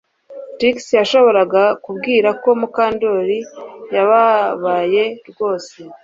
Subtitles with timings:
[0.57, 3.37] Trix yashoboraga kubwira ko Mukandoli
[3.95, 5.73] yababaye rwose